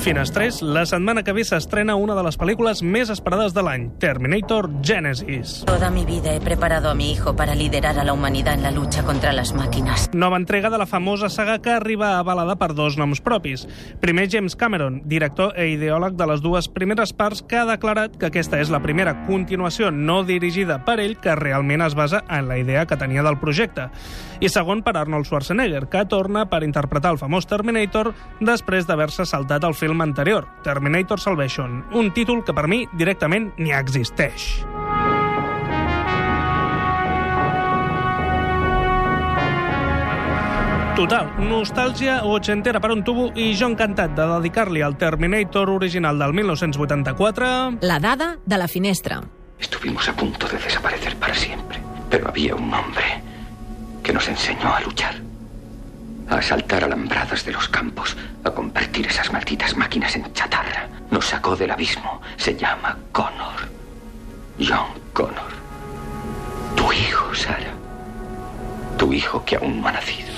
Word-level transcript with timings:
Finestrés, 0.00 0.62
la 0.62 0.86
setmana 0.86 1.22
que 1.22 1.34
ve 1.36 1.42
s'estrena 1.44 1.92
una 2.00 2.14
de 2.16 2.22
les 2.24 2.38
pel·lícules 2.40 2.78
més 2.80 3.10
esperades 3.12 3.52
de 3.52 3.60
l'any, 3.60 3.82
Terminator 4.00 4.70
Genesis. 4.80 5.58
Toda 5.68 5.90
mi 5.92 6.06
vida 6.08 6.32
he 6.32 6.40
preparado 6.40 6.88
a 6.88 6.94
mi 6.94 7.10
hijo 7.12 7.36
para 7.36 7.54
liderar 7.54 7.98
a 7.98 8.04
la 8.04 8.14
humanidad 8.14 8.54
en 8.54 8.62
la 8.62 8.70
lucha 8.70 9.02
contra 9.04 9.34
las 9.34 9.52
máquinas. 9.52 10.08
Nova 10.14 10.38
entrega 10.38 10.70
de 10.70 10.78
la 10.78 10.86
famosa 10.86 11.28
saga 11.28 11.58
que 11.60 11.68
arriba 11.68 12.18
avalada 12.18 12.56
per 12.56 12.72
dos 12.72 12.96
noms 12.96 13.20
propis. 13.20 13.66
Primer 14.00 14.30
James 14.30 14.56
Cameron, 14.56 15.02
director 15.04 15.52
e 15.60 15.68
ideòleg 15.74 16.16
de 16.16 16.30
les 16.32 16.40
dues 16.40 16.70
primeres 16.72 17.12
parts, 17.12 17.42
que 17.42 17.60
ha 17.60 17.68
declarat 17.68 18.16
que 18.16 18.30
aquesta 18.32 18.56
és 18.56 18.72
la 18.72 18.80
primera 18.80 19.26
continuació 19.26 19.90
no 19.92 20.22
dirigida 20.24 20.80
per 20.86 20.96
ell 21.04 21.18
que 21.20 21.36
realment 21.36 21.84
es 21.84 21.94
basa 21.94 22.24
en 22.30 22.48
la 22.48 22.56
idea 22.56 22.86
que 22.86 22.96
tenia 22.96 23.22
del 23.22 23.36
projecte. 23.36 23.90
I 24.40 24.48
segon 24.48 24.80
per 24.80 24.96
Arnold 24.96 25.28
Schwarzenegger, 25.28 25.90
que 25.92 26.06
torna 26.08 26.48
per 26.48 26.64
interpretar 26.64 27.12
el 27.12 27.20
famós 27.20 27.44
Terminator 27.44 28.14
després 28.40 28.88
d'haver-se 28.88 29.28
saltat 29.28 29.68
el 29.68 29.76
film 29.76 29.89
anterior, 29.98 30.46
Terminator 30.62 31.18
Salvation, 31.18 31.84
un 31.90 32.12
títol 32.14 32.44
que 32.44 32.54
per 32.54 32.68
mi 32.70 32.84
directament 32.94 33.50
ni 33.58 33.74
existeix. 33.74 34.62
Total, 41.00 41.30
nostàlgia 41.48 42.18
ochentera 42.28 42.76
per 42.78 42.90
un 42.92 43.00
tubo 43.00 43.30
i 43.32 43.54
jo 43.56 43.70
encantat 43.70 44.12
de 44.18 44.26
dedicar-li 44.34 44.82
al 44.84 44.98
Terminator 45.00 45.70
original 45.72 46.18
del 46.20 46.34
1984... 46.36 47.78
La 47.80 47.96
dada 47.98 48.34
de 48.44 48.58
la 48.58 48.68
finestra. 48.68 49.22
Estuvimos 49.58 50.08
a 50.10 50.12
punto 50.12 50.46
de 50.46 50.58
desaparecer 50.58 51.16
para 51.16 51.34
siempre, 51.34 51.80
pero 52.10 52.28
había 52.28 52.54
un 52.54 52.74
hombre 52.74 53.22
que 54.02 54.12
nos 54.12 54.28
enseñó 54.28 54.74
a 54.74 54.80
luchar, 54.80 55.14
a 56.30 56.36
asaltar 56.36 56.84
alambradas 56.84 57.44
de 57.44 57.52
los 57.52 57.68
campos, 57.68 58.16
a 58.44 58.50
convertir 58.50 59.06
esas 59.06 59.32
malditas 59.32 59.76
máquinas 59.76 60.14
en 60.16 60.32
chatarra. 60.32 60.88
Nos 61.10 61.26
sacó 61.26 61.56
del 61.56 61.72
abismo. 61.72 62.22
Se 62.36 62.56
llama 62.56 62.96
Connor. 63.12 63.68
John 64.58 64.86
Connor. 65.12 65.50
Tu 66.76 66.92
hijo, 66.92 67.34
Sara. 67.34 67.74
Tu 68.96 69.12
hijo 69.12 69.44
que 69.44 69.56
aún 69.56 69.80
no 69.80 69.88
ha 69.88 69.92
nacido. 69.92 70.28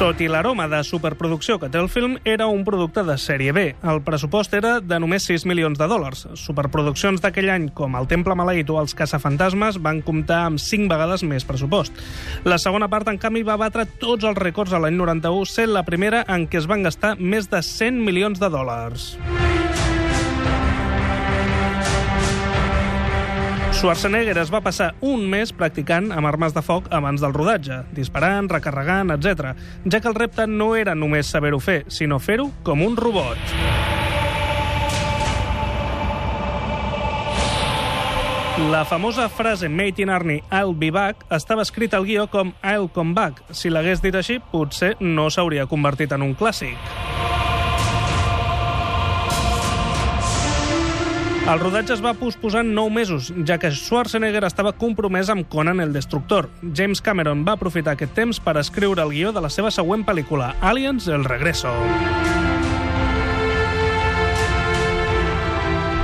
Tot 0.00 0.18
i 0.24 0.26
l'aroma 0.26 0.64
de 0.70 0.80
superproducció 0.86 1.58
que 1.60 1.68
té 1.70 1.78
el 1.78 1.88
film, 1.92 2.16
era 2.24 2.48
un 2.50 2.64
producte 2.66 3.04
de 3.06 3.14
sèrie 3.20 3.52
B. 3.54 3.64
El 3.86 4.00
pressupost 4.06 4.54
era 4.56 4.78
de 4.80 4.98
només 5.02 5.26
6 5.28 5.44
milions 5.46 5.78
de 5.78 5.88
dòlars. 5.90 6.24
Superproduccions 6.40 7.22
d'aquell 7.22 7.52
any, 7.52 7.68
com 7.76 7.94
El 7.98 8.08
Temple 8.10 8.36
Maleït 8.38 8.72
o 8.72 8.80
Els 8.80 8.96
Caçafantasmes, 8.98 9.78
van 9.84 10.02
comptar 10.02 10.42
amb 10.48 10.62
5 10.62 10.90
vegades 10.90 11.22
més 11.28 11.46
pressupost. 11.46 11.94
La 12.48 12.58
segona 12.58 12.90
part, 12.90 13.12
en 13.12 13.20
canvi, 13.22 13.44
va 13.46 13.60
batre 13.60 13.86
tots 14.00 14.24
els 14.24 14.38
rècords 14.40 14.74
a 14.74 14.82
l'any 14.82 14.98
91, 14.98 15.46
sent 15.46 15.72
la 15.76 15.86
primera 15.86 16.24
en 16.26 16.48
què 16.48 16.62
es 16.62 16.70
van 16.70 16.82
gastar 16.88 17.16
més 17.20 17.52
de 17.52 17.62
100 17.62 18.02
milions 18.02 18.42
de 18.42 18.50
dòlars. 18.50 19.12
Schwarzenegger 23.82 24.36
es 24.38 24.50
va 24.54 24.60
passar 24.62 24.92
un 25.02 25.24
mes 25.26 25.50
practicant 25.58 26.12
amb 26.14 26.28
armes 26.28 26.52
de 26.54 26.62
foc 26.62 26.84
abans 26.94 27.18
del 27.18 27.32
rodatge, 27.34 27.80
disparant, 27.96 28.46
recarregant, 28.46 29.10
etc, 29.10 29.56
ja 29.90 29.98
que 29.98 30.06
el 30.06 30.14
repte 30.14 30.46
no 30.46 30.68
era 30.78 30.94
només 30.94 31.26
saber-ho 31.26 31.58
fer, 31.58 31.80
sinó 31.90 32.20
fer-ho 32.22 32.46
com 32.62 32.84
un 32.86 32.94
robot. 32.94 33.42
La 38.70 38.84
famosa 38.86 39.26
frase 39.26 39.66
Made 39.66 40.06
in 40.06 40.14
Army, 40.14 40.44
I'll 40.52 40.78
be 40.78 40.92
back, 40.94 41.26
estava 41.34 41.66
escrita 41.66 41.98
al 41.98 42.06
guió 42.06 42.28
com 42.30 42.54
I'll 42.62 42.86
come 42.86 43.18
back. 43.18 43.42
Si 43.50 43.66
l'hagués 43.66 43.98
dit 44.04 44.14
així, 44.14 44.38
potser 44.52 44.94
no 45.00 45.26
s'hauria 45.26 45.66
convertit 45.66 46.14
en 46.14 46.22
un 46.22 46.38
clàssic. 46.38 47.11
El 51.42 51.58
rodatge 51.58 51.90
es 51.96 52.00
va 52.04 52.12
posposar 52.14 52.60
9 52.62 52.94
mesos, 52.94 53.32
ja 53.48 53.56
que 53.58 53.72
Schwarzenegger 53.74 54.44
estava 54.46 54.70
compromès 54.78 55.26
amb 55.32 55.48
Conan 55.50 55.82
el 55.82 55.90
Destructor. 55.92 56.46
James 56.62 57.02
Cameron 57.02 57.42
va 57.42 57.56
aprofitar 57.58 57.96
aquest 57.96 58.14
temps 58.14 58.38
per 58.38 58.54
escriure 58.62 59.02
el 59.02 59.10
guió 59.10 59.34
de 59.34 59.42
la 59.42 59.50
seva 59.50 59.74
següent 59.74 60.06
pel·lícula, 60.06 60.54
Aliens, 60.62 61.10
el 61.10 61.26
regreso. 61.26 61.74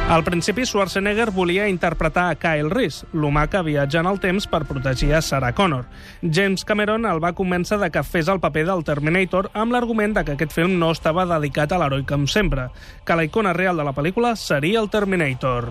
Al 0.08 0.24
principi, 0.24 0.64
Schwarzenegger 0.64 1.30
volia 1.30 1.68
interpretar 1.68 2.30
a 2.30 2.36
Kyle 2.40 2.70
Reese, 2.72 3.04
l'humà 3.12 3.42
que 3.52 3.60
viatja 3.60 4.00
en 4.00 4.06
el 4.08 4.16
temps 4.22 4.46
per 4.48 4.62
protegir 4.64 5.10
a 5.12 5.20
Sarah 5.20 5.52
Connor. 5.52 5.84
James 6.22 6.64
Cameron 6.64 7.04
el 7.04 7.20
va 7.20 7.34
convèncer 7.36 7.76
de 7.76 7.90
que 7.92 8.02
fes 8.02 8.30
el 8.32 8.40
paper 8.40 8.64
del 8.70 8.86
Terminator 8.88 9.50
amb 9.52 9.76
l'argument 9.76 10.16
de 10.16 10.24
que 10.24 10.38
aquest 10.38 10.56
film 10.56 10.78
no 10.80 10.94
estava 10.96 11.26
dedicat 11.28 11.76
a 11.76 11.82
l'heroi 11.82 12.06
com 12.08 12.24
sempre, 12.24 12.70
que 13.04 13.18
la 13.20 13.28
icona 13.28 13.52
real 13.52 13.76
de 13.76 13.84
la 13.84 13.92
pel·lícula 13.92 14.32
seria 14.40 14.80
el 14.80 14.88
Terminator. 14.88 15.68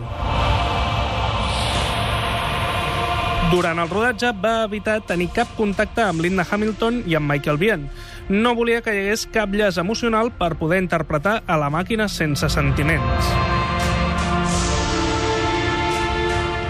Durant 3.50 3.82
el 3.82 3.90
rodatge 3.90 4.36
va 4.38 4.68
evitar 4.68 5.00
tenir 5.10 5.32
cap 5.34 5.50
contacte 5.58 6.06
amb 6.06 6.22
Linda 6.22 6.46
Hamilton 6.46 7.08
i 7.10 7.18
amb 7.18 7.32
Michael 7.32 7.58
Biehn. 7.58 7.90
No 8.30 8.54
volia 8.54 8.84
que 8.86 8.94
hi 8.94 9.08
hagués 9.08 9.26
cap 9.34 9.50
llaç 9.50 9.82
emocional 9.82 10.30
per 10.30 10.60
poder 10.62 10.84
interpretar 10.84 11.40
a 11.48 11.58
la 11.58 11.74
màquina 11.74 12.06
sense 12.06 12.54
sentiments. 12.54 13.34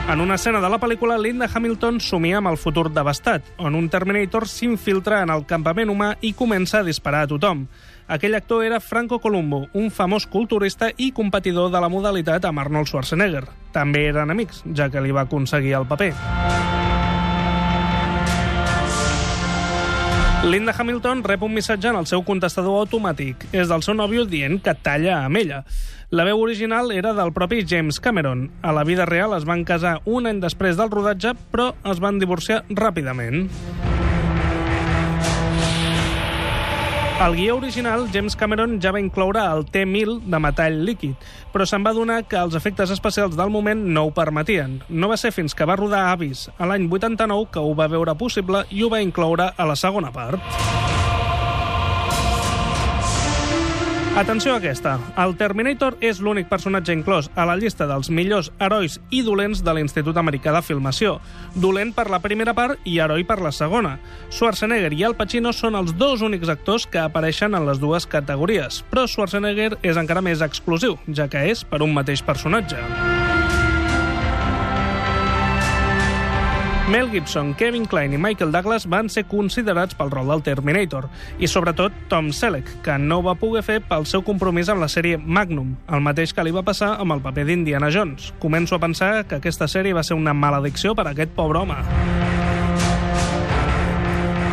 En 0.09 0.21
una 0.21 0.35
escena 0.35 0.61
de 0.61 0.69
la 0.71 0.77
pel·lícula, 0.79 1.17
Linda 1.19 1.49
Hamilton 1.53 1.97
somia 1.99 2.37
amb 2.39 2.47
el 2.47 2.55
futur 2.55 2.85
devastat, 2.95 3.43
on 3.59 3.75
un 3.75 3.89
Terminator 3.91 4.45
s'infiltra 4.47 5.19
en 5.25 5.33
el 5.33 5.43
campament 5.49 5.91
humà 5.91 6.13
i 6.23 6.31
comença 6.31 6.79
a 6.79 6.87
disparar 6.87 7.25
a 7.25 7.29
tothom. 7.33 7.65
Aquell 8.07 8.39
actor 8.39 8.63
era 8.63 8.79
Franco 8.79 9.19
Columbo, 9.19 9.65
un 9.75 9.91
famós 9.91 10.23
culturista 10.31 10.93
i 10.95 11.11
competidor 11.11 11.73
de 11.75 11.83
la 11.83 11.91
modalitat 11.91 12.47
amb 12.47 12.63
Arnold 12.63 12.87
Schwarzenegger. 12.87 13.43
També 13.75 14.07
eren 14.07 14.31
amics, 14.31 14.63
ja 14.71 14.87
que 14.87 15.03
li 15.03 15.11
va 15.11 15.27
aconseguir 15.27 15.75
el 15.81 15.91
paper. 15.91 16.13
Linda 20.47 20.73
Hamilton 20.77 21.25
rep 21.25 21.41
un 21.43 21.53
missatge 21.53 21.89
en 21.89 21.97
el 21.99 22.05
seu 22.07 22.21
contestador 22.23 22.77
automàtic. 22.85 23.49
És 23.51 23.67
del 23.67 23.83
seu 23.83 23.97
nòvio 23.99 24.23
dient 24.23 24.61
que 24.63 24.77
talla 24.79 25.17
amb 25.25 25.41
ella. 25.41 25.59
La 26.07 26.23
veu 26.23 26.39
original 26.39 26.93
era 26.95 27.11
del 27.17 27.33
propi 27.35 27.65
James 27.67 27.99
Cameron. 27.99 28.47
A 28.63 28.71
la 28.71 28.85
vida 28.87 29.05
real 29.05 29.35
es 29.35 29.43
van 29.43 29.67
casar 29.67 29.97
un 30.05 30.31
any 30.31 30.39
després 30.39 30.79
del 30.79 30.93
rodatge, 30.93 31.35
però 31.51 31.73
es 31.91 31.99
van 31.99 32.23
divorciar 32.23 32.63
ràpidament. 32.69 33.49
Al 37.19 37.35
guió 37.35 37.55
original, 37.57 38.07
James 38.13 38.35
Cameron 38.35 38.79
ja 38.79 38.91
va 38.93 38.99
incloure 39.01 39.41
el 39.41 39.63
T-1000 39.65 40.19
de 40.29 40.39
metall 40.39 40.75
líquid, 40.85 41.15
però 41.49 41.65
se'n 41.65 41.81
va 41.81 41.95
donar 41.97 42.19
que 42.29 42.37
els 42.37 42.53
efectes 42.59 42.93
especials 42.93 43.33
del 43.39 43.49
moment 43.49 43.81
no 43.95 44.03
ho 44.05 44.11
permetien. 44.13 44.83
No 44.87 45.09
va 45.09 45.17
ser 45.17 45.33
fins 45.33 45.57
que 45.57 45.65
va 45.65 45.79
rodar 45.81 46.11
Avis, 46.11 46.45
a 46.61 46.69
l'any 46.69 46.85
89, 46.85 47.49
que 47.49 47.63
ho 47.63 47.73
va 47.73 47.89
veure 47.89 48.13
possible 48.21 48.67
i 48.69 48.85
ho 48.85 48.91
va 48.93 49.01
incloure 49.01 49.49
a 49.49 49.65
la 49.65 49.75
segona 49.75 50.13
part. 50.13 50.86
Atenció 54.17 54.53
a 54.53 54.57
aquesta. 54.57 54.95
El 55.21 55.35
Terminator 55.37 55.93
és 56.01 56.17
l'únic 56.25 56.47
personatge 56.49 56.89
inclòs 56.95 57.27
a 57.37 57.43
la 57.45 57.53
llista 57.59 57.85
dels 57.85 58.09
millors 58.09 58.47
herois 58.57 58.95
i 59.13 59.19
dolents 59.21 59.61
de 59.61 59.75
l'Institut 59.77 60.17
Americà 60.17 60.55
de 60.55 60.63
Filmació. 60.65 61.19
Dolent 61.53 61.93
per 61.93 62.07
la 62.09 62.17
primera 62.23 62.55
part 62.57 62.81
i 62.81 62.97
heroi 62.97 63.27
per 63.29 63.37
la 63.45 63.53
segona. 63.53 63.99
Schwarzenegger 64.33 64.89
i 64.97 65.05
Al 65.05 65.13
Pacino 65.21 65.53
són 65.53 65.77
els 65.77 65.93
dos 66.01 66.25
únics 66.25 66.49
actors 66.49 66.89
que 66.89 67.03
apareixen 67.03 67.53
en 67.53 67.69
les 67.69 67.77
dues 67.77 68.09
categories, 68.09 68.81
però 68.89 69.05
Schwarzenegger 69.05 69.75
és 69.85 70.01
encara 70.01 70.25
més 70.25 70.41
exclusiu, 70.41 70.97
ja 71.13 71.29
que 71.29 71.45
és 71.53 71.61
per 71.61 71.85
un 71.85 71.93
mateix 71.93 72.25
personatge. 72.25 73.26
Mel 76.87 77.09
Gibson, 77.11 77.53
Kevin 77.53 77.85
Kline 77.85 78.15
i 78.15 78.17
Michael 78.17 78.51
Douglas 78.51 78.85
van 78.87 79.09
ser 79.11 79.25
considerats 79.27 79.95
pel 79.99 80.07
rol 80.07 80.29
del 80.31 80.43
Terminator, 80.45 81.09
i 81.35 81.47
sobretot 81.51 81.91
Tom 82.07 82.29
Selleck, 82.31 82.69
que 82.85 82.95
no 82.95 83.19
va 83.25 83.33
poder 83.35 83.59
fer 83.67 83.81
pel 83.83 84.07
seu 84.07 84.23
compromís 84.23 84.71
amb 84.71 84.79
la 84.79 84.87
sèrie 84.87 85.19
Magnum, 85.19 85.73
el 85.91 86.05
mateix 86.05 86.31
que 86.31 86.45
li 86.47 86.53
va 86.55 86.63
passar 86.63 86.93
amb 86.95 87.17
el 87.17 87.23
paper 87.25 87.43
d'Indiana 87.49 87.91
Jones. 87.91 88.29
Començo 88.39 88.77
a 88.77 88.79
pensar 88.79 89.25
que 89.27 89.41
aquesta 89.41 89.67
sèrie 89.67 89.97
va 89.97 90.05
ser 90.07 90.15
una 90.15 90.31
maledicció 90.31 90.95
per 90.95 91.09
a 91.09 91.11
aquest 91.11 91.35
pobre 91.35 91.59
home. 91.59 91.75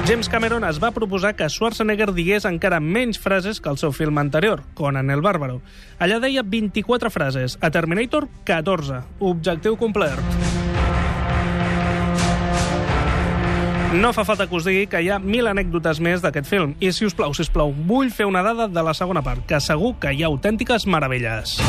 James 0.04 0.28
Cameron 0.28 0.66
es 0.66 0.82
va 0.82 0.90
proposar 0.90 1.37
que 1.38 1.46
Schwarzenegger 1.48 2.10
digués 2.12 2.44
encara 2.50 2.82
menys 2.82 3.22
frases 3.22 3.62
que 3.62 3.70
el 3.70 3.78
seu 3.78 3.94
film 3.94 4.19
anterior, 4.19 4.66
Conan 4.75 5.14
el 5.14 5.22
Bàrbaro. 5.22 5.62
Allà 6.02 6.19
deia 6.19 6.42
24 6.42 7.14
frases, 7.14 7.56
a 7.62 7.70
Terminator 7.70 8.26
14. 8.44 9.04
Objectiu 9.22 9.78
complert. 9.78 10.53
No 13.94 14.11
fa 14.12 14.25
falta 14.26 14.49
que 14.50 14.56
us 14.58 14.64
digui 14.67 14.88
que 14.91 14.99
hi 15.05 15.11
ha 15.14 15.20
mil 15.23 15.46
anècdotes 15.46 16.00
més 16.02 16.23
d'aquest 16.25 16.49
film. 16.50 16.73
I, 16.82 16.91
si 16.91 17.06
us 17.06 17.14
plau, 17.14 17.31
si 17.31 17.44
us 17.46 17.52
plau, 17.55 17.70
vull 17.87 18.11
fer 18.11 18.26
una 18.26 18.43
dada 18.43 18.67
de 18.67 18.82
la 18.82 18.94
segona 18.99 19.23
part, 19.23 19.46
que 19.46 19.62
segur 19.62 19.94
que 20.02 20.11
hi 20.11 20.25
ha 20.25 20.32
autèntiques 20.32 20.88
meravelles. 20.91 21.61